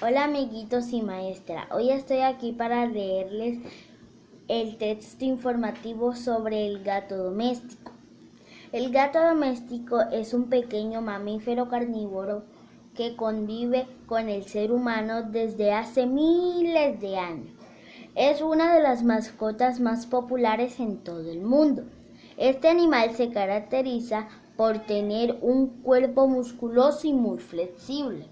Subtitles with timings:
[0.00, 3.58] Hola amiguitos y maestra, hoy estoy aquí para leerles
[4.46, 7.90] el texto informativo sobre el gato doméstico.
[8.70, 12.44] El gato doméstico es un pequeño mamífero carnívoro
[12.94, 17.50] que convive con el ser humano desde hace miles de años.
[18.14, 21.82] Es una de las mascotas más populares en todo el mundo.
[22.36, 28.28] Este animal se caracteriza por tener un cuerpo musculoso y muy flexible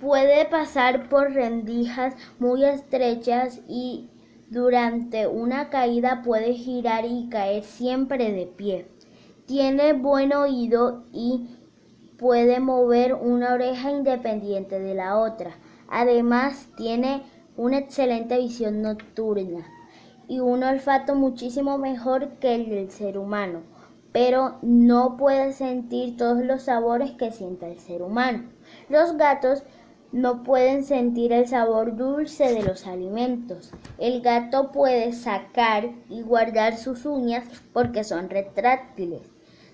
[0.00, 4.08] Puede pasar por rendijas muy estrechas y
[4.48, 8.86] durante una caída puede girar y caer siempre de pie.
[9.46, 11.48] Tiene buen oído y
[12.16, 15.56] puede mover una oreja independiente de la otra.
[15.88, 17.24] Además, tiene
[17.56, 19.66] una excelente visión nocturna
[20.28, 23.62] y un olfato muchísimo mejor que el del ser humano,
[24.12, 28.44] pero no puede sentir todos los sabores que siente el ser humano.
[28.88, 29.64] Los gatos
[30.12, 33.72] no pueden sentir el sabor dulce de los alimentos.
[33.98, 39.22] El gato puede sacar y guardar sus uñas porque son retráctiles.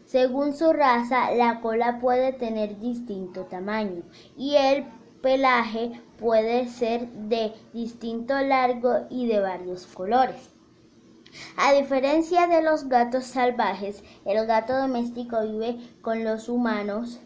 [0.05, 4.03] Según su raza, la cola puede tener distinto tamaño
[4.37, 4.85] y el
[5.23, 10.51] pelaje puede ser de distinto largo y de varios colores.
[11.57, 17.21] A diferencia de los gatos salvajes, el gato doméstico vive con los humanos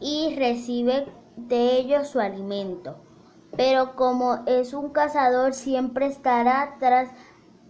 [0.00, 2.96] y recibe de ellos su alimento.
[3.56, 7.10] Pero como es un cazador, siempre estará tras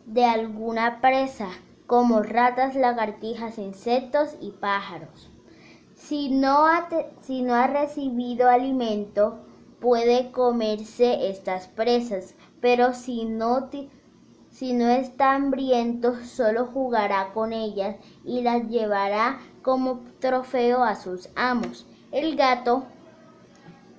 [0.07, 1.49] de alguna presa,
[1.87, 5.31] como ratas, lagartijas, insectos y pájaros.
[5.95, 6.89] Si no ha,
[7.21, 9.39] si no ha recibido alimento,
[9.81, 13.69] puede comerse estas presas, pero si no,
[14.51, 21.29] si no está hambriento, solo jugará con ellas y las llevará como trofeo a sus
[21.37, 21.87] amos.
[22.13, 22.85] El gato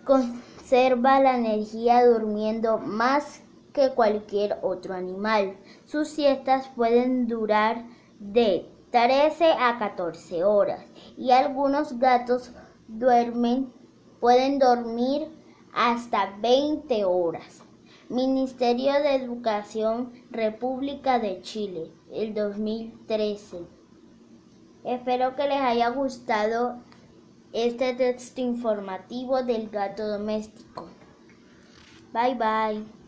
[0.05, 3.41] conserva la energía durmiendo más
[3.73, 5.57] que cualquier otro animal.
[5.85, 7.85] Sus siestas pueden durar
[8.19, 10.85] de 13 a 14 horas
[11.17, 12.51] y algunos gatos
[12.87, 13.73] duermen
[14.21, 15.27] pueden dormir
[15.73, 17.63] hasta 20 horas.
[18.07, 23.61] Ministerio de Educación República de Chile, el 2013.
[24.85, 26.77] Espero que les haya gustado
[27.55, 30.89] este texto informativo del gato doméstico.
[32.11, 32.95] Bye bye.